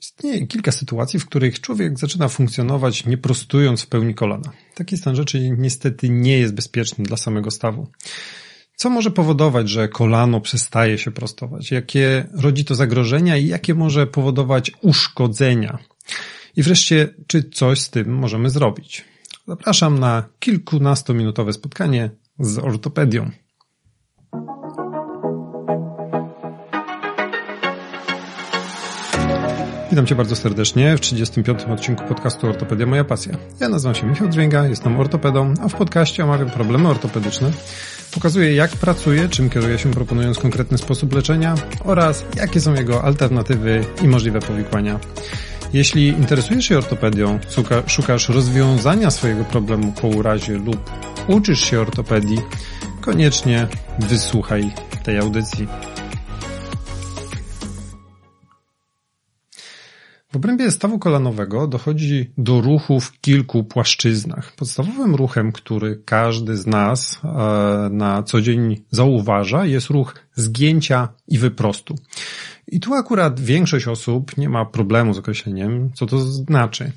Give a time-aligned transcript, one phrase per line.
[0.00, 4.52] Istnieje kilka sytuacji, w których człowiek zaczyna funkcjonować nie prostując w pełni kolana.
[4.74, 7.86] Taki stan rzeczy niestety nie jest bezpieczny dla samego stawu.
[8.76, 11.70] Co może powodować, że kolano przestaje się prostować?
[11.70, 15.78] Jakie rodzi to zagrożenia i jakie może powodować uszkodzenia?
[16.56, 19.04] I wreszcie, czy coś z tym możemy zrobić?
[19.48, 23.30] Zapraszam na kilkunastominutowe spotkanie z ortopedią.
[29.98, 31.62] Witam Cię bardzo serdecznie w 35.
[31.62, 33.32] odcinku podcastu Ortopedia Moja Pasja.
[33.60, 37.50] Ja nazywam się Michał Drzwięga, jestem ortopedą, a w podcaście omawiam problemy ortopedyczne,
[38.14, 41.54] pokazuję jak pracuję, czym kieruję się proponując konkretny sposób leczenia
[41.84, 44.98] oraz jakie są jego alternatywy i możliwe powikłania.
[45.72, 47.38] Jeśli interesujesz się ortopedią,
[47.86, 50.90] szukasz rozwiązania swojego problemu po urazie lub
[51.28, 52.38] uczysz się ortopedii,
[53.00, 53.66] koniecznie
[53.98, 54.70] wysłuchaj
[55.02, 55.68] tej audycji.
[60.32, 64.52] W obrębie stawu kolanowego dochodzi do ruchu w kilku płaszczyznach.
[64.52, 67.28] Podstawowym ruchem, który każdy z nas e,
[67.90, 71.94] na co dzień zauważa, jest ruch zgięcia i wyprostu.
[72.66, 76.92] I tu akurat większość osób nie ma problemu z określeniem, co to znaczy.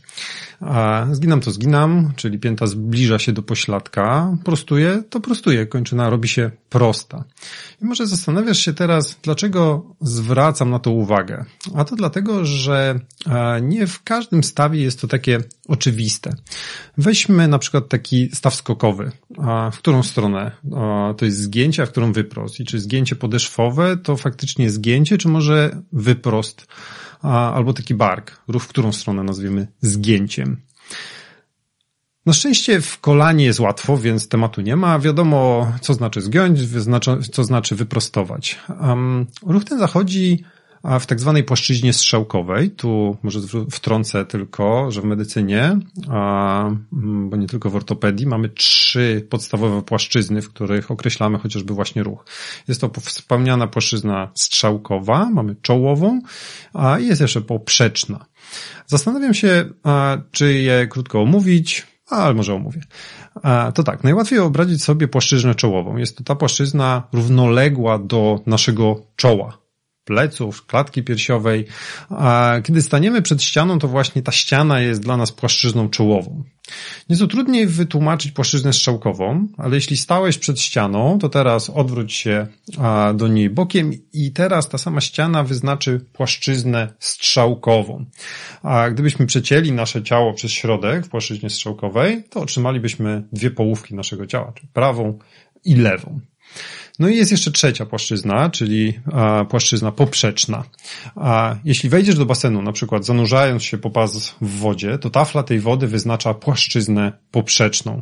[1.12, 6.52] Zginam to zginam, czyli pięta zbliża się do pośladka, prostuje to prostuje, kończyna robi się
[6.70, 7.24] prosta.
[7.82, 11.46] I może zastanawiasz się teraz, dlaczego zwracam na to uwagę.
[11.76, 13.00] A to dlatego, że
[13.62, 16.36] nie w każdym stawie jest to takie oczywiste.
[16.98, 19.12] Weźmy na przykład taki staw skokowy.
[19.72, 20.52] W którą stronę
[21.18, 22.60] to jest zgięcie, a w którą wyprost?
[22.60, 26.68] I czy zgięcie podeszwowe to faktycznie zgięcie, czy może wyprost?
[27.30, 30.58] Albo taki bark, ruch w którą stronę nazwiemy zgięciem.
[32.26, 35.00] Na szczęście w kolanie jest łatwo, więc tematu nie ma.
[35.00, 36.60] Wiadomo, co znaczy zgiąć,
[37.32, 38.60] co znaczy wyprostować.
[38.82, 40.44] Um, ruch ten zachodzi
[40.84, 43.40] a w tak zwanej płaszczyźnie strzałkowej, tu może
[43.72, 46.72] wtrącę tylko, że w medycynie, a,
[47.32, 52.26] bo nie tylko w ortopedii, mamy trzy podstawowe płaszczyzny, w których określamy chociażby właśnie ruch.
[52.68, 56.22] Jest to wspomniana płaszczyzna strzałkowa, mamy czołową,
[56.74, 58.26] a jest jeszcze poprzeczna.
[58.88, 59.70] Zastanawiam się,
[60.32, 62.82] czy je krótko omówić, ale może omówię.
[63.76, 65.98] To tak, najłatwiej obrazić sobie płaszczyznę czołową.
[65.98, 69.61] Jest to ta płaszczyzna równoległa do naszego czoła
[70.06, 71.66] pleców, klatki piersiowej.
[72.10, 76.44] A kiedy staniemy przed ścianą, to właśnie ta ściana jest dla nas płaszczyzną czołową.
[77.10, 82.48] Nieco trudniej wytłumaczyć płaszczyznę strzałkową, ale jeśli stałeś przed ścianą, to teraz odwróć się
[83.14, 88.06] do niej bokiem i teraz ta sama ściana wyznaczy płaszczyznę strzałkową.
[88.64, 94.28] A gdybyśmy przecięli nasze ciało przez środek w płaszczyźnie strzałkowej, to otrzymalibyśmy dwie połówki naszego
[94.28, 95.20] ciała, czyli prawą
[95.64, 96.20] i lewą.
[97.02, 99.00] No i jest jeszcze trzecia płaszczyzna, czyli
[99.50, 100.64] płaszczyzna poprzeczna.
[101.16, 105.44] A jeśli wejdziesz do basenu, na przykład zanurzając się po pas w wodzie, to tafla
[105.44, 108.02] tej wody wyznacza płaszczyznę poprzeczną.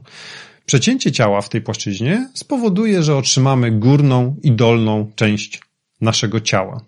[0.66, 5.62] Przecięcie ciała w tej płaszczyźnie spowoduje, że otrzymamy górną i dolną część
[6.02, 6.82] naszego ciała.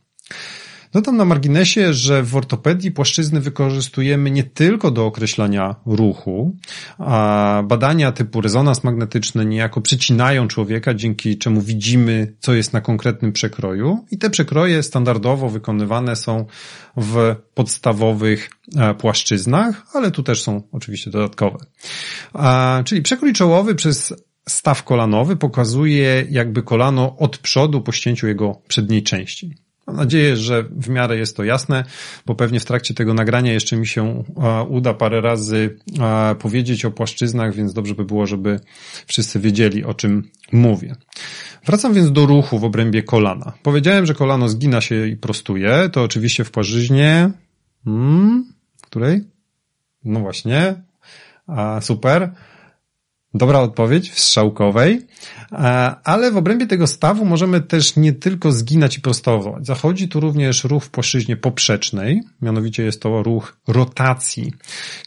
[0.93, 6.55] Dodam na marginesie, że w ortopedii płaszczyzny wykorzystujemy nie tylko do określania ruchu,
[6.97, 13.31] a badania typu rezonans magnetyczny niejako przecinają człowieka, dzięki czemu widzimy, co jest na konkretnym
[13.31, 16.45] przekroju i te przekroje standardowo wykonywane są
[16.97, 21.57] w podstawowych e, płaszczyznach, ale tu też są oczywiście dodatkowe.
[22.85, 24.13] Czyli przekrój czołowy przez
[24.49, 29.55] staw kolanowy pokazuje jakby kolano od przodu po ścięciu jego przedniej części.
[29.91, 31.83] Mam nadzieję, że w miarę jest to jasne,
[32.25, 34.23] bo pewnie w trakcie tego nagrania jeszcze mi się
[34.69, 35.77] uda parę razy
[36.39, 38.59] powiedzieć o płaszczyznach, więc dobrze by było, żeby
[39.07, 40.95] wszyscy wiedzieli, o czym mówię.
[41.65, 43.53] Wracam więc do ruchu w obrębie kolana.
[43.63, 45.89] Powiedziałem, że kolano zgina się i prostuje.
[45.91, 47.31] To oczywiście w płaszczyźnie,
[47.85, 48.45] hmm,
[48.81, 49.21] której?
[50.03, 50.73] No właśnie,
[51.47, 52.31] a, super.
[53.33, 55.07] Dobra odpowiedź w strzałkowej,
[55.51, 55.55] e,
[56.03, 59.65] ale w obrębie tego stawu możemy też nie tylko zginać i prostować.
[59.65, 64.53] Zachodzi tu również ruch w płaszczyźnie poprzecznej, mianowicie jest to ruch rotacji.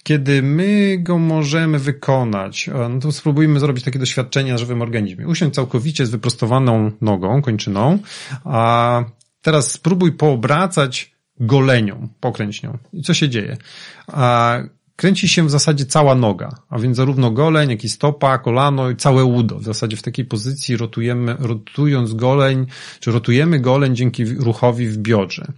[0.02, 5.28] Kiedy my go możemy wykonać, e, no to spróbujmy zrobić takie doświadczenie na żywym organizmie.
[5.28, 7.98] Usiądź całkowicie z wyprostowaną nogą, kończyną,
[8.44, 9.04] a
[9.42, 12.78] teraz spróbuj poobracać golenią, pokręć nią.
[12.92, 13.56] I co się dzieje?
[14.06, 14.58] A
[14.96, 18.96] kręci się w zasadzie cała noga, a więc zarówno goleń, jak i stopa, kolano i
[18.96, 19.58] całe udo.
[19.58, 22.66] W zasadzie w takiej pozycji rotujemy, rotując goleń,
[23.00, 25.52] czy rotujemy goleń dzięki ruchowi w biodrze.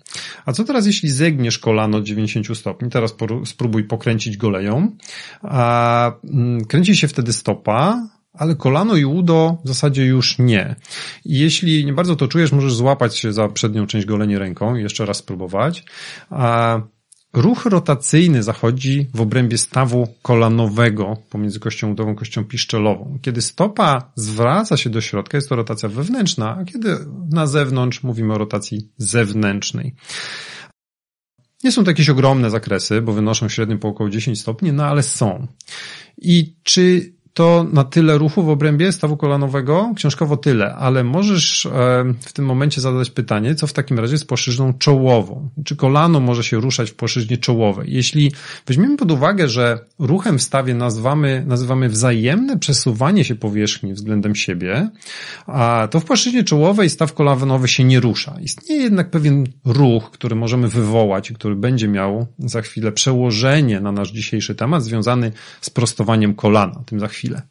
[0.46, 2.90] A co teraz, jeśli zegniesz kolano 90 stopni?
[2.90, 4.96] Teraz spróbuj pokręcić goleją.
[5.42, 10.76] A, mm, kręci się wtedy stopa, ale kolano i udo w zasadzie już nie.
[11.24, 15.06] Jeśli nie bardzo to czujesz, możesz złapać się za przednią część goleni ręką i jeszcze
[15.06, 15.84] raz spróbować.
[16.30, 16.80] A
[17.32, 23.18] Ruch rotacyjny zachodzi w obrębie stawu kolanowego pomiędzy kością udową a kością piszczelową.
[23.22, 26.98] Kiedy stopa zwraca się do środka, jest to rotacja wewnętrzna, a kiedy
[27.30, 29.94] na zewnątrz mówimy o rotacji zewnętrznej.
[31.64, 35.02] Nie są to jakieś ogromne zakresy, bo wynoszą średnio po około 10 stopni, no ale
[35.02, 35.46] są.
[36.18, 41.70] I czy to na tyle ruchu w obrębie stawu kolanowego, książkowo tyle, ale możesz e,
[42.20, 45.48] w tym momencie zadać pytanie, co w takim razie z płaszczyzną czołową?
[45.64, 47.92] Czy kolano może się ruszać w płaszczyźnie czołowej?
[47.92, 48.32] Jeśli
[48.66, 54.90] weźmiemy pod uwagę, że ruchem w stawie nazywamy, nazywamy wzajemne przesuwanie się powierzchni względem siebie,
[55.90, 58.36] to w płaszczyźnie czołowej staw kolanowy się nie rusza.
[58.40, 64.12] Istnieje jednak pewien ruch, który możemy wywołać który będzie miał za chwilę przełożenie na nasz
[64.12, 66.82] dzisiejszy temat związany z prostowaniem kolana.
[66.86, 67.42] Tym za chwilę chwilę.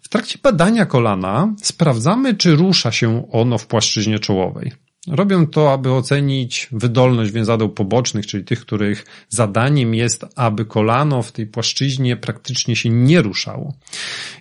[0.00, 4.72] W trakcie badania kolana sprawdzamy, czy rusza się ono w płaszczyźnie czołowej.
[5.08, 11.32] Robią to, aby ocenić wydolność więzadeł pobocznych, czyli tych, których zadaniem jest, aby kolano w
[11.32, 13.74] tej płaszczyźnie praktycznie się nie ruszało.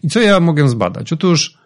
[0.03, 1.13] I co ja mogę zbadać?
[1.13, 1.57] Otóż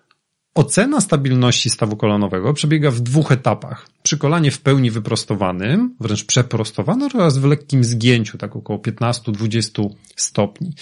[0.55, 3.87] Ocena stabilności stawu kolanowego przebiega w dwóch etapach.
[4.03, 10.73] Przy kolanie w pełni wyprostowanym, wręcz przeprostowanym oraz w lekkim zgięciu, tak około 15-20 stopni.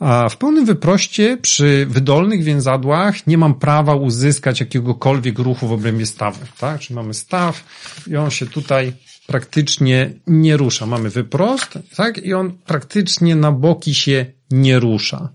[0.00, 6.06] A w pełnym wyproście przy wydolnych więzadłach nie mam prawa uzyskać jakiegokolwiek ruchu w obrębie
[6.06, 6.40] stawu.
[6.58, 6.80] Tak?
[6.80, 7.64] Czyli mamy staw
[8.06, 8.92] i on się tutaj
[9.26, 10.86] praktycznie nie rusza.
[10.86, 12.18] Mamy wyprost, tak?
[12.18, 15.28] I on praktycznie na boki się nie rusza.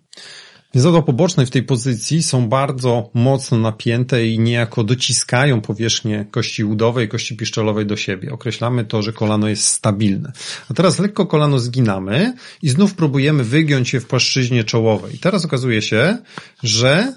[0.76, 7.10] Więzadła poboczne w tej pozycji są bardzo mocno napięte i niejako dociskają powierzchnię kości udowej,
[7.10, 8.34] kości piszczelowej do siebie.
[8.34, 10.32] Określamy to, że kolano jest stabilne.
[10.72, 15.20] A teraz lekko kolano zginamy i znów próbujemy wygiąć je w płaszczyźnie czołowej.
[15.20, 16.18] Teraz okazuje się,
[16.64, 17.14] że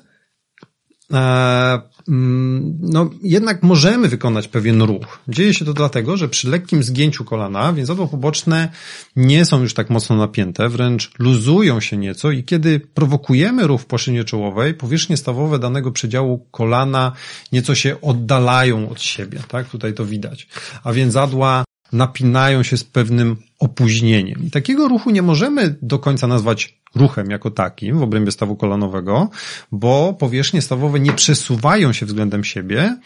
[1.12, 5.18] e, no jednak możemy wykonać pewien ruch.
[5.28, 8.68] Dzieje się to dlatego, że przy lekkim zgięciu kolana więzadła poboczne
[9.16, 13.86] nie są już tak mocno napięte, wręcz luzują się nieco i kiedy prowokujemy ruch w
[13.86, 17.12] płaszczyźnie czołowej, powierzchnie stawowe danego przedziału kolana
[17.52, 19.68] nieco się oddalają od siebie, tak?
[19.68, 20.48] Tutaj to widać.
[20.84, 24.42] A więzadła napinają się z pewnym opóźnieniem.
[24.46, 29.30] I takiego ruchu nie możemy do końca nazwać ruchem jako takim w obrębie stawu kolanowego,
[29.72, 32.98] bo powierzchnie stawowe nie przesuwają się względem siebie,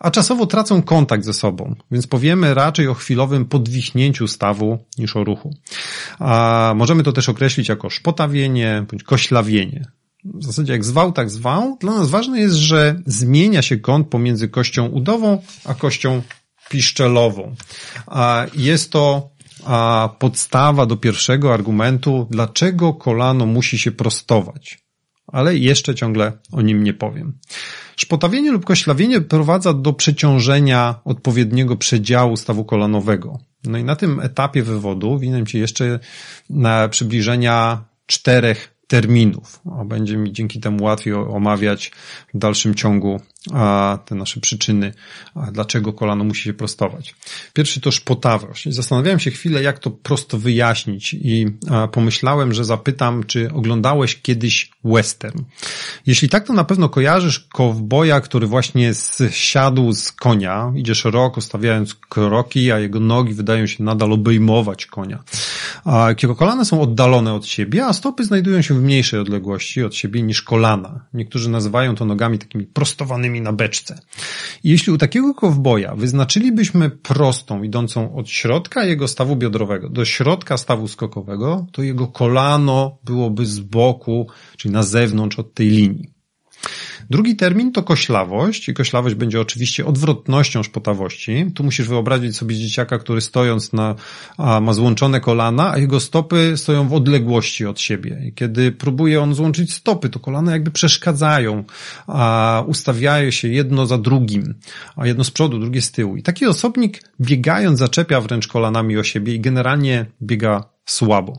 [0.00, 5.24] a czasowo tracą kontakt ze sobą, więc powiemy raczej o chwilowym podwichnięciu stawu niż o
[5.24, 5.54] ruchu.
[6.18, 9.84] A możemy to też określić jako szpotawienie bądź koślawienie.
[10.24, 11.76] W zasadzie jak zwał, tak zwał.
[11.80, 16.22] Dla nas ważne jest, że zmienia się kąt pomiędzy kością udową a kością
[16.70, 17.54] piszczelową.
[18.54, 19.30] Jest to
[20.18, 24.86] podstawa do pierwszego argumentu, dlaczego kolano musi się prostować.
[25.26, 27.38] Ale jeszcze ciągle o nim nie powiem.
[27.96, 33.38] Szpotawienie lub koślawienie prowadza do przeciążenia odpowiedniego przedziału stawu kolanowego.
[33.64, 35.98] No i na tym etapie wywodu winien Ci jeszcze
[36.50, 39.60] na przybliżenia czterech terminów.
[39.84, 41.92] Będzie mi dzięki temu łatwiej omawiać
[42.34, 43.20] w dalszym ciągu
[44.04, 44.92] te nasze przyczyny,
[45.52, 47.14] dlaczego kolano musi się prostować.
[47.52, 48.68] Pierwszy to szpotawość.
[48.68, 51.46] Zastanawiałem się chwilę, jak to prosto wyjaśnić i
[51.92, 55.42] pomyślałem, że zapytam, czy oglądałeś kiedyś western.
[56.06, 61.94] Jeśli tak, to na pewno kojarzysz kowboja, który właśnie zsiadł z konia, idzie szeroko, stawiając
[61.94, 65.24] kroki, a jego nogi wydają się nadal obejmować konia.
[66.22, 70.22] Jego kolana są oddalone od siebie, a stopy znajdują się w mniejszej odległości od siebie
[70.22, 71.04] niż kolana.
[71.14, 73.98] Niektórzy nazywają to nogami takimi prostowanymi na beczce.
[74.64, 80.88] Jeśli u takiego kowboja wyznaczylibyśmy prostą, idącą od środka jego stawu biodrowego do środka stawu
[80.88, 84.26] skokowego, to jego kolano byłoby z boku,
[84.56, 86.15] czyli na zewnątrz od tej linii.
[87.10, 91.46] Drugi termin to koślawość i koślawość będzie oczywiście odwrotnością szpotawości.
[91.54, 93.94] Tu musisz wyobrazić sobie dzieciaka, który stojąc na,
[94.38, 98.22] a, ma złączone kolana, a jego stopy stoją w odległości od siebie.
[98.26, 101.64] I kiedy próbuje on złączyć stopy, to kolana jakby przeszkadzają,
[102.06, 104.54] a ustawiają się jedno za drugim,
[104.96, 106.16] a jedno z przodu, drugie z tyłu.
[106.16, 111.36] I taki osobnik biegając zaczepia wręcz kolanami o siebie i generalnie biega słabo.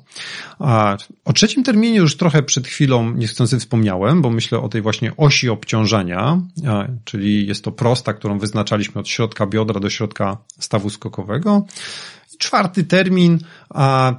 [0.59, 5.17] A o trzecim terminie już trochę przed chwilą niechcący wspomniałem, bo myślę o tej właśnie
[5.17, 6.41] osi obciążenia,
[7.05, 11.65] czyli jest to prosta, którą wyznaczaliśmy od środka biodra do środka stawu skokowego.
[12.37, 13.39] Czwarty termin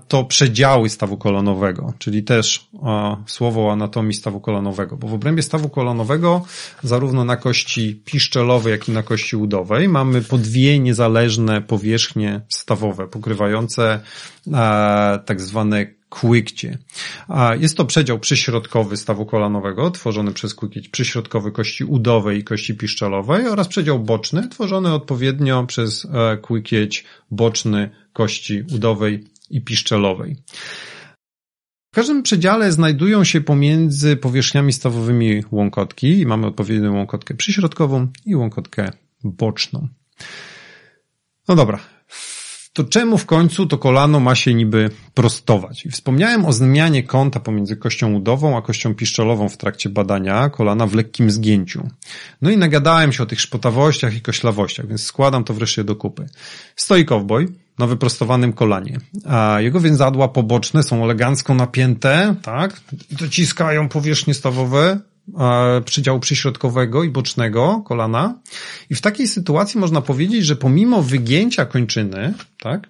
[0.08, 2.68] to przedziały stawu kolonowego, czyli też
[3.26, 6.44] słowo o anatomii stawu kolonowego, bo w obrębie stawu kolonowego
[6.82, 13.06] zarówno na kości piszczelowej, jak i na kości udowej mamy po dwie niezależne powierzchnie stawowe,
[13.06, 14.00] pokrywające
[15.26, 16.78] tak zwane kłykcie.
[17.58, 23.48] Jest to przedział przyśrodkowy stawu kolanowego, tworzony przez kłykieć przyśrodkowy kości udowej i kości piszczelowej
[23.48, 30.36] oraz przedział boczny, tworzony odpowiednio przez e, kłykieć boczny kości udowej i piszczelowej.
[31.92, 38.36] W każdym przedziale znajdują się pomiędzy powierzchniami stawowymi łąkotki i mamy odpowiednią łąkotkę przyśrodkową i
[38.36, 38.90] łąkotkę
[39.24, 39.88] boczną.
[41.48, 41.78] No dobra,
[42.72, 45.86] to czemu w końcu to kolano ma się niby prostować?
[45.90, 50.94] Wspomniałem o zmianie kąta pomiędzy kością udową a kością piszczelową w trakcie badania kolana w
[50.94, 51.88] lekkim zgięciu.
[52.42, 56.26] No i nagadałem się o tych szpotawościach i koślawościach, więc składam to wreszcie do kupy.
[56.76, 57.48] Stoi cowboy
[57.78, 62.80] na wyprostowanym kolanie, a jego więzadła poboczne są elegancko napięte, tak?
[63.10, 65.00] Dociskają powierzchnie stawowe,
[65.84, 68.40] przydziału przyśrodkowego i bocznego kolana.
[68.90, 72.88] I w takiej sytuacji można powiedzieć, że pomimo wygięcia kończyny, tak,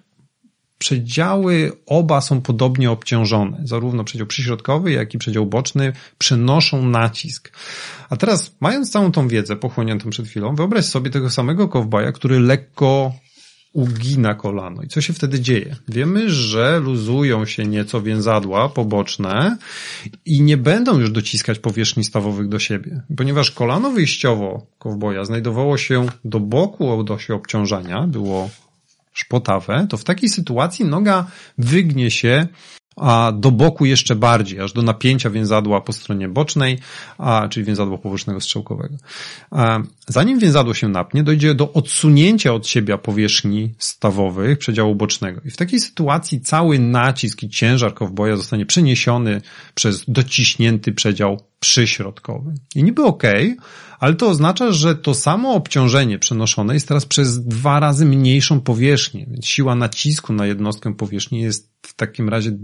[0.77, 3.61] przedziały oba są podobnie obciążone.
[3.63, 7.51] Zarówno przedział przyśrodkowy, jak i przedział boczny przenoszą nacisk.
[8.09, 12.39] A teraz, mając całą tą wiedzę pochłoniętą przed chwilą, wyobraź sobie tego samego kowbaja, który
[12.39, 13.13] lekko
[13.73, 14.83] ugina kolano.
[14.83, 15.75] I co się wtedy dzieje?
[15.87, 19.57] Wiemy, że luzują się nieco więzadła poboczne
[20.25, 23.01] i nie będą już dociskać powierzchni stawowych do siebie.
[23.17, 28.49] Ponieważ kolano wyjściowo kowboja znajdowało się do boku osi obciążania, było
[29.13, 32.47] szpotawe, to w takiej sytuacji noga wygnie się
[32.99, 36.79] a do boku jeszcze bardziej, aż do napięcia więzadła po stronie bocznej,
[37.17, 38.95] a, czyli więzadła pobocznego strzałkowego.
[40.07, 45.41] Zanim więzadło się napnie, dojdzie do odsunięcia od siebie powierzchni stawowych przedziału bocznego.
[45.45, 49.41] I w takiej sytuacji cały nacisk i ciężar kowboja zostanie przeniesiony
[49.75, 52.53] przez dociśnięty przedział przyśrodkowy.
[52.75, 53.67] I niby okej, okay,
[53.99, 59.25] ale to oznacza, że to samo obciążenie przenoszone jest teraz przez dwa razy mniejszą powierzchnię,
[59.29, 62.57] więc siła nacisku na jednostkę powierzchni jest w takim razie,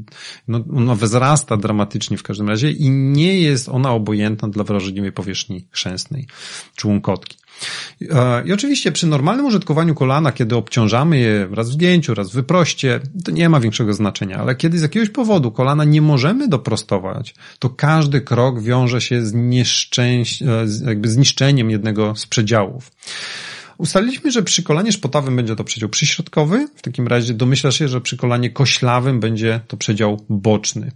[0.47, 5.67] no, ona wzrasta dramatycznie w każdym razie i nie jest ona obojętna dla wrażliwej powierzchni
[5.71, 6.27] chrzęsnej
[6.75, 7.37] członkotki.
[8.01, 12.33] E, I oczywiście przy normalnym użytkowaniu kolana, kiedy obciążamy je raz w zdjęciu, raz w
[12.33, 17.35] wyproście, to nie ma większego znaczenia, ale kiedy z jakiegoś powodu kolana nie możemy doprostować,
[17.59, 22.91] to każdy krok wiąże się z, e, jakby zniszczeniem jednego z przedziałów.
[23.77, 28.01] Ustaliliśmy, że przy kolanie szpotawym będzie to przedział przyśrodkowy, w takim razie domyśla się, że
[28.01, 30.91] przy kolanie koślawym będzie to przedział boczny.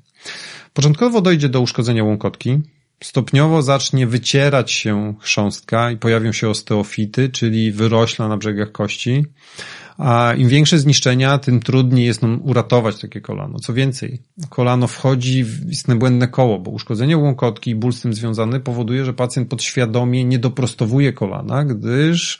[0.74, 2.60] Początkowo dojdzie do uszkodzenia łąkotki,
[3.04, 9.26] Stopniowo zacznie wycierać się chrząstka i pojawią się osteofity, czyli wyrośla na brzegach kości.
[9.98, 13.60] A im większe zniszczenia, tym trudniej jest nam uratować takie kolano.
[13.60, 18.14] Co więcej, kolano wchodzi w istne błędne koło, bo uszkodzenie łąkotki i ból z tym
[18.14, 22.40] związany powoduje, że pacjent podświadomie nie doprostowuje kolana, gdyż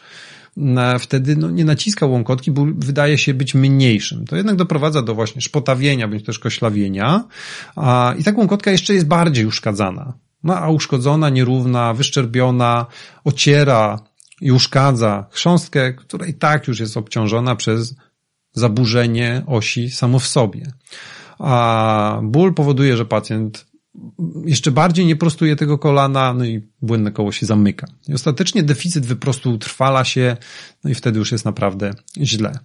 [0.58, 4.26] na, wtedy no, nie naciska łąkotki, ból wydaje się być mniejszym.
[4.26, 7.24] To jednak doprowadza do właśnie szpotawienia, bądź też koślawienia.
[7.76, 10.14] A, I ta łąkotka jeszcze jest bardziej uszkadzana.
[10.44, 12.86] No a uszkodzona, nierówna, wyszczerbiona,
[13.24, 14.00] ociera
[14.42, 17.96] i uszkadza chrząstkę, która i tak już jest obciążona przez
[18.54, 20.72] zaburzenie osi samo w sobie.
[21.40, 23.70] A ból powoduje, że pacjent
[24.46, 27.88] jeszcze bardziej nie prostuje tego kolana, no i błędne koło się zamyka.
[28.08, 30.38] I ostatecznie deficyt wyprostu utrwala się,
[30.84, 32.60] no i wtedy już jest naprawdę źle.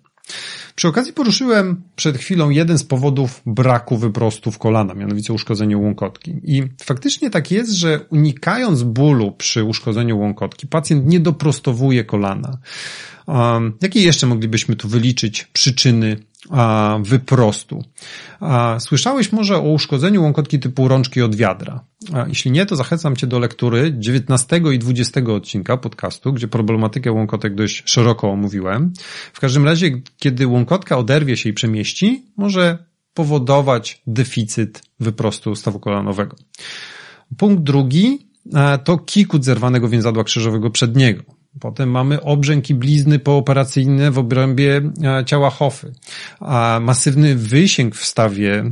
[0.75, 6.35] Przy okazji poruszyłem przed chwilą jeden z powodów braku wyprostów kolana, mianowicie uszkodzenie łąkotki.
[6.45, 12.59] I faktycznie tak jest, że unikając bólu przy uszkodzeniu łąkotki, pacjent nie doprostowuje kolana.
[13.27, 16.17] Um, jakie jeszcze moglibyśmy tu wyliczyć przyczyny
[17.03, 17.85] wyprostu.
[18.79, 21.85] Słyszałeś może o uszkodzeniu łąkotki typu rączki od wiadra.
[22.27, 27.55] Jeśli nie, to zachęcam Cię do lektury 19 i 20 odcinka podcastu, gdzie problematykę łąkotek
[27.55, 28.93] dość szeroko omówiłem.
[29.33, 32.79] W każdym razie, kiedy łąkotka oderwie się i przemieści, może
[33.15, 36.37] powodować deficyt wyprostu stawu kolanowego.
[37.37, 38.29] Punkt drugi
[38.85, 41.23] to kikut zerwanego więzadła krzyżowego przedniego.
[41.61, 45.93] Potem mamy obrzęk i blizny pooperacyjne w obrębie e, ciała hofy.
[46.41, 48.65] A masywny wysięg w stawie,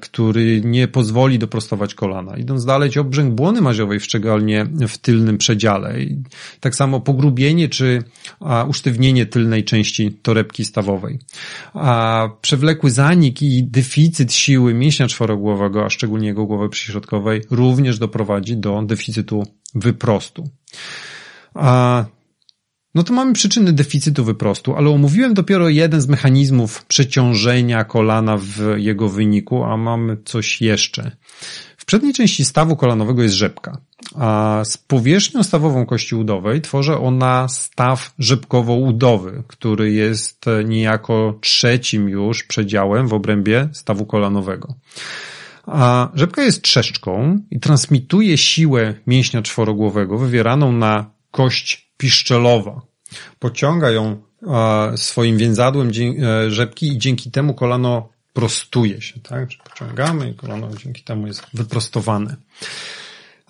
[0.00, 2.36] który nie pozwoli doprostować kolana.
[2.36, 5.94] Idąc dalej, obrzęk błony maziowej, szczególnie w tylnym przedziale.
[6.60, 8.02] tak samo pogrubienie czy
[8.68, 11.18] usztywnienie tylnej części torebki stawowej.
[11.74, 18.56] A przewlekły zanik i deficyt siły mięśnia czworogłowego, a szczególnie jego głowy przyśrodkowej, również doprowadzi
[18.56, 20.48] do deficytu wyprostu.
[22.94, 28.60] No to mamy przyczyny deficytu wyprostu, ale omówiłem dopiero jeden z mechanizmów przeciążenia kolana w
[28.76, 31.16] jego wyniku, a mamy coś jeszcze.
[31.76, 33.78] W przedniej części stawu kolanowego jest rzepka,
[34.14, 42.44] a z powierzchnią stawową kości udowej tworzy ona staw rzepkowo-udowy, który jest niejako trzecim już
[42.44, 44.74] przedziałem w obrębie stawu kolanowego.
[45.66, 52.80] A rzepka jest trzeszczką i transmituje siłę mięśnia czworogłowego wywieraną na kość piszczelowa.
[53.38, 54.22] Pociąga ją
[54.96, 59.48] swoim więzadłem e, rzepki i dzięki temu kolano prostuje się, tak?
[59.48, 62.36] Czy pociągamy i kolano dzięki temu jest wyprostowane.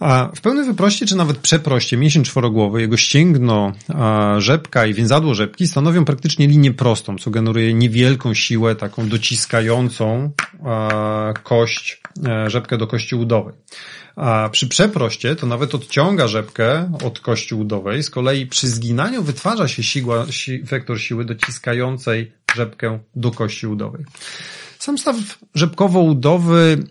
[0.01, 3.73] A w pełnym wyproście, czy nawet przeproście, mięsień czworogłowy, jego ścięgno,
[4.39, 10.33] rzepka i więzadło rzepki stanowią praktycznie linię prostą, co generuje niewielką siłę, taką dociskającą
[11.43, 13.55] kość, e, rzepkę do kości udowej.
[14.17, 19.69] A przy przeproście to nawet odciąga rzepkę od kości udowej, z kolei przy zginaniu wytwarza
[19.69, 24.05] się siła, si, wektor siły dociskającej rzepkę do kości udowej.
[24.85, 25.17] Sam staw
[25.55, 26.85] rzepkowo-udowy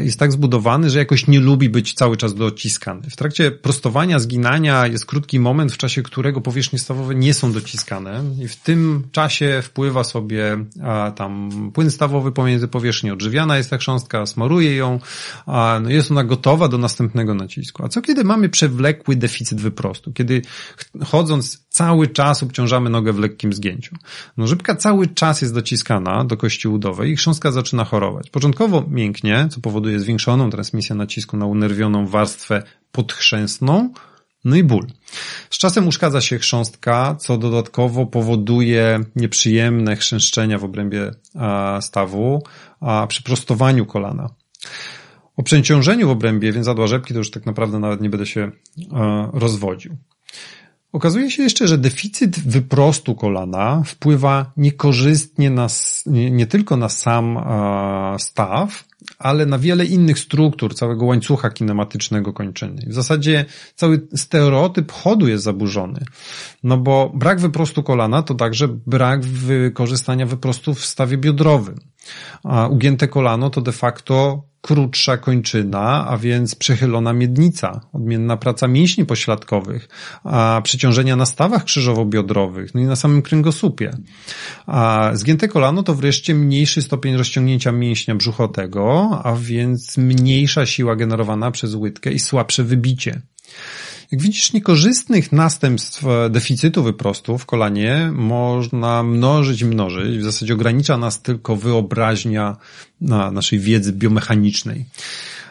[0.00, 3.10] jest tak zbudowany, że jakoś nie lubi być cały czas dociskany.
[3.10, 8.24] W trakcie prostowania, zginania jest krótki moment, w czasie którego powierzchnie stawowe nie są dociskane
[8.40, 10.64] i w tym czasie wpływa sobie
[11.16, 13.12] tam płyn stawowy pomiędzy powierzchnią.
[13.12, 15.00] Odżywiana jest ta chrząstka, smaruje ją,
[15.82, 17.84] no jest ona gotowa do następnego nacisku.
[17.84, 20.12] A co kiedy mamy przewlekły deficyt wyprostu?
[20.12, 20.42] Kiedy
[21.04, 23.96] chodząc cały czas obciążamy nogę w lekkim zgięciu.
[24.36, 28.30] No rzepka cały czas jest dociskana do kości udowej i chrząstka zaczyna chorować.
[28.30, 32.62] Początkowo mięknie, co powoduje zwiększoną transmisję nacisku na unerwioną warstwę
[32.92, 33.92] podchrzęsną,
[34.44, 34.86] no i ból.
[35.50, 41.10] Z czasem uszkadza się chrząstka, co dodatkowo powoduje nieprzyjemne chrzęszczenia w obrębie
[41.80, 42.42] stawu
[42.80, 44.30] a przy prostowaniu kolana.
[45.36, 48.50] O przeciążeniu w obrębie więzadła rzepki to już tak naprawdę nawet nie będę się
[49.32, 49.96] rozwodził.
[50.92, 55.66] Okazuje się jeszcze, że deficyt wyprostu kolana wpływa niekorzystnie na,
[56.06, 58.84] nie, nie tylko na sam e, staw,
[59.18, 62.82] ale na wiele innych struktur całego łańcucha kinematycznego kończyny.
[62.86, 63.44] W zasadzie
[63.74, 66.04] cały stereotyp chodu jest zaburzony.
[66.62, 71.80] No bo brak wyprostu kolana to także brak wykorzystania wyprostu w stawie biodrowym.
[72.44, 79.06] A ugięte kolano to de facto krótsza kończyna, a więc przechylona miednica, odmienna praca mięśni
[79.06, 79.88] pośladkowych,
[80.24, 83.90] a przeciążenia na stawach krzyżowo-biodrowych, no i na samym kręgosłupie.
[84.66, 88.82] A zgięte kolano to wreszcie mniejszy stopień rozciągnięcia mięśnia brzuchotego,
[89.24, 93.22] a więc mniejsza siła generowana przez łydkę i słabsze wybicie.
[94.12, 100.18] Jak widzisz, niekorzystnych następstw deficytu wyprostu w kolanie można mnożyć, mnożyć.
[100.18, 102.56] W zasadzie ogranicza nas tylko wyobraźnia
[103.00, 104.84] na naszej wiedzy biomechanicznej.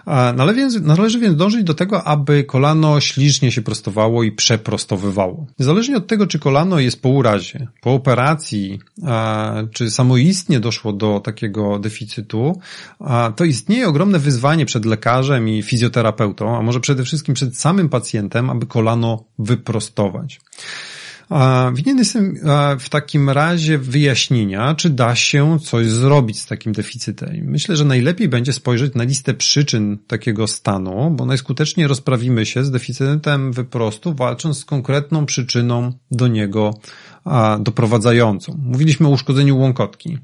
[0.05, 5.45] Należy więc, należy więc dążyć do tego, aby kolano ślicznie się prostowało i przeprostowywało.
[5.59, 8.79] Niezależnie od tego, czy kolano jest po urazie, po operacji,
[9.73, 12.59] czy samoistnie doszło do takiego deficytu,
[13.35, 18.49] to istnieje ogromne wyzwanie przed lekarzem i fizjoterapeutą, a może przede wszystkim przed samym pacjentem,
[18.49, 20.41] aby kolano wyprostować.
[21.73, 22.35] Winien jestem
[22.79, 27.29] w takim razie wyjaśnienia, czy da się coś zrobić z takim deficytem.
[27.43, 32.71] Myślę, że najlepiej będzie spojrzeć na listę przyczyn takiego stanu, bo najskuteczniej rozprawimy się z
[32.71, 36.73] deficytem wyprostu, walcząc z konkretną przyczyną do niego
[37.59, 38.59] doprowadzającą.
[38.63, 40.17] Mówiliśmy o uszkodzeniu łąkotki.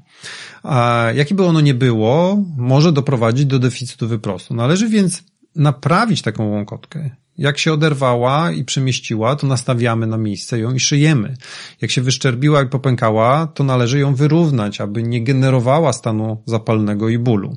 [1.14, 4.54] Jakie by ono nie było, może doprowadzić do deficytu wyprostu.
[4.54, 5.22] Należy więc
[5.58, 7.10] naprawić taką łąkotkę.
[7.38, 11.36] Jak się oderwała i przemieściła, to nastawiamy na miejsce ją i szyjemy.
[11.80, 17.18] Jak się wyszczerbiła i popękała, to należy ją wyrównać, aby nie generowała stanu zapalnego i
[17.18, 17.56] bólu.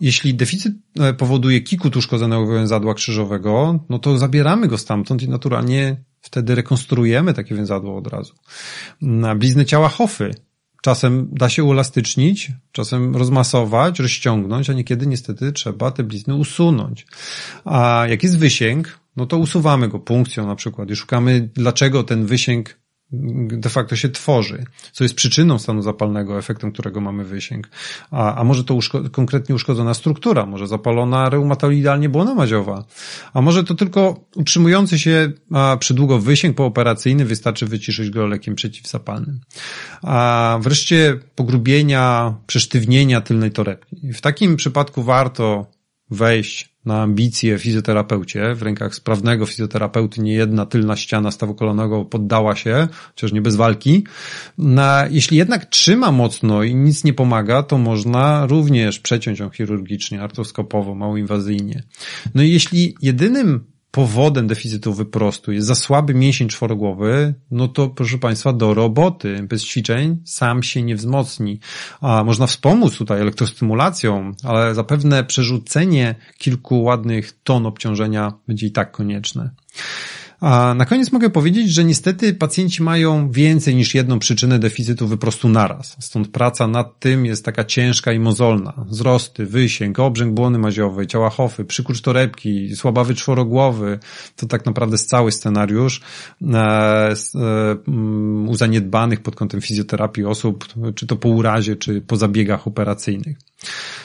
[0.00, 6.04] Jeśli deficyt e, powoduje kikut uszkodzonego węzadła krzyżowego, no to zabieramy go stamtąd i naturalnie
[6.20, 8.34] wtedy rekonstruujemy takie węzadło od razu.
[9.00, 10.34] Na blizny ciała Hofy
[10.86, 17.06] Czasem da się uelastycznić, czasem rozmasować, rozciągnąć, a niekiedy niestety trzeba te blizny usunąć.
[17.64, 22.26] A jak jest wysięg, no to usuwamy go punkcją na przykład i szukamy, dlaczego ten
[22.26, 22.78] wysięg
[23.12, 27.68] de facto się tworzy, co jest przyczyną stanu zapalnego, efektem którego mamy wysięg.
[28.10, 32.84] A, a może to uszko konkretnie uszkodzona struktura, może zapalona reumatoidalnie błona madziowa,
[33.34, 39.40] a może to tylko utrzymujący się a, przydługo wysięg pooperacyjny, wystarczy wyciszyć go lekiem przeciwzapalnym.
[40.02, 44.12] A wreszcie pogrubienia, przesztywnienia tylnej torebki.
[44.12, 45.66] W takim przypadku warto
[46.10, 48.54] wejść na ambicje fizjoterapeucie.
[48.54, 53.56] W rękach sprawnego fizjoterapeuty nie jedna tylna ściana stawu kolanego poddała się, chociaż nie bez
[53.56, 54.04] walki.
[54.58, 60.22] Na, jeśli jednak trzyma mocno i nic nie pomaga, to można również przeciąć ją chirurgicznie,
[60.22, 61.82] artroskopowo, mało inwazyjnie.
[62.34, 68.18] No i jeśli jedynym powodem deficytu wyprostu jest za słaby mięsień czworogłowy, no to proszę
[68.18, 69.42] Państwa do roboty.
[69.42, 71.60] Bez ćwiczeń sam się nie wzmocni.
[72.00, 78.92] A można wspomóc tutaj elektrostymulacją, ale zapewne przerzucenie kilku ładnych ton obciążenia będzie i tak
[78.92, 79.50] konieczne.
[80.40, 85.48] A na koniec mogę powiedzieć, że niestety pacjenci mają więcej niż jedną przyczynę deficytu wyprostu
[85.48, 85.96] naraz.
[86.00, 88.72] Stąd praca nad tym jest taka ciężka i mozolna.
[88.88, 93.98] Wzrosty, wysięg, obrzęk błony maziowej, ciała hofy, przykurcz torebki, słabawy czworogłowy.
[94.36, 96.00] To tak naprawdę jest cały scenariusz
[96.42, 97.14] e, e,
[98.46, 103.36] u zaniedbanych pod kątem fizjoterapii osób, czy to po urazie, czy po zabiegach operacyjnych.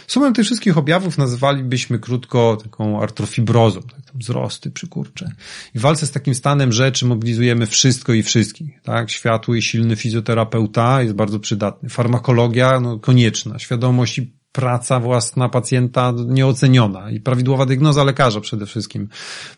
[0.07, 3.81] Sumę tych wszystkich objawów nazwalibyśmy krótko taką artrofibrozą,
[4.21, 5.31] wzrosty, przykurcze.
[5.75, 8.81] I w walce z takim stanem rzeczy mobilizujemy wszystko i wszystkich.
[8.81, 9.11] Tak?
[9.11, 11.89] Światły i silny fizjoterapeuta jest bardzo przydatny.
[11.89, 13.59] Farmakologia no, konieczna.
[13.59, 19.09] Świadomość i praca własna pacjenta nieoceniona i prawidłowa diagnoza lekarza przede wszystkim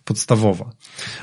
[0.04, 0.72] podstawowa.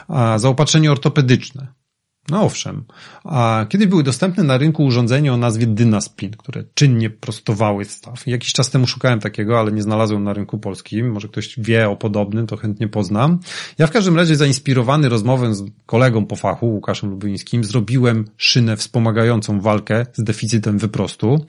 [0.08, 1.79] A zaopatrzenie ortopedyczne.
[2.28, 2.84] No owszem,
[3.24, 8.26] a kiedy były dostępne na rynku urządzenia o nazwie Dynaspin, które czynnie prostowały staw.
[8.26, 11.12] Jakiś czas temu szukałem takiego, ale nie znalazłem na rynku polskim.
[11.12, 13.38] Może ktoś wie o podobnym, to chętnie poznam.
[13.78, 19.60] Ja w każdym razie zainspirowany rozmową z kolegą po fachu, Łukaszem Lubińskim, zrobiłem szynę wspomagającą
[19.60, 21.46] walkę z deficytem wyprostu.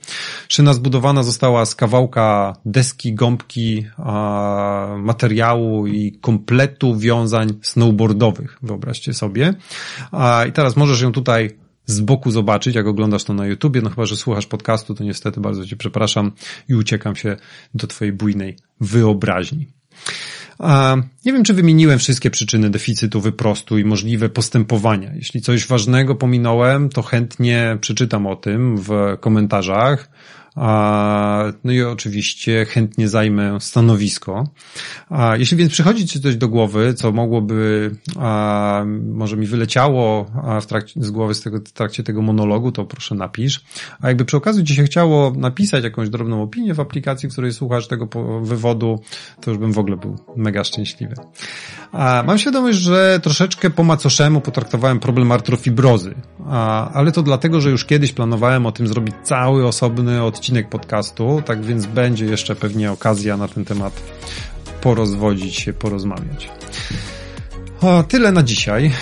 [0.48, 3.86] Szyna zbudowana została z kawałka deski, gąbki,
[4.98, 8.58] materiału i kompletu wiązań snowboardowych.
[8.62, 9.54] Wyobraźcie sobie.
[10.48, 11.50] I teraz możesz ją tutaj
[11.86, 15.40] z boku zobaczyć, jak oglądasz to na YouTubie, no chyba, że słuchasz podcastu, to niestety
[15.40, 16.32] bardzo Cię przepraszam
[16.68, 17.36] i uciekam się
[17.74, 19.66] do Twojej bujnej wyobraźni.
[20.58, 25.14] A nie wiem, czy wymieniłem wszystkie przyczyny deficytu wyprostu i możliwe postępowania.
[25.14, 30.10] Jeśli coś ważnego pominąłem, to chętnie przeczytam o tym w komentarzach.
[31.64, 34.44] No i oczywiście chętnie zajmę stanowisko.
[35.34, 37.90] Jeśli więc przychodzi Ci coś do głowy, co mogłoby,
[39.12, 40.26] może mi wyleciało
[40.62, 43.64] w trakcie, z głowy z tego, w trakcie tego monologu, to proszę napisz.
[44.00, 47.52] A jakby przy okazji Ci się chciało napisać jakąś drobną opinię w aplikacji, w której
[47.52, 48.08] słuchasz tego
[48.42, 49.00] wywodu,
[49.40, 51.14] to już bym w ogóle był mega szczęśliwy.
[52.26, 56.14] Mam świadomość, że troszeczkę po macoszemu potraktowałem problem artrofibrozy,
[56.94, 61.42] ale to dlatego, że już kiedyś planowałem o tym zrobić cały osobny odcinek odcinek podcastu,
[61.46, 64.02] tak więc będzie jeszcze pewnie okazja na ten temat
[64.80, 66.50] porozwodzić się, porozmawiać.
[67.80, 68.92] O, tyle na dzisiaj.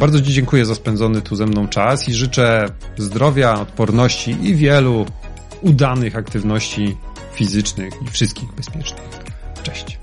[0.00, 5.06] Bardzo Ci dziękuję za spędzony tu ze mną czas i życzę zdrowia, odporności i wielu
[5.62, 6.96] udanych aktywności
[7.34, 9.08] fizycznych i wszystkich bezpiecznych.
[9.62, 10.01] Cześć.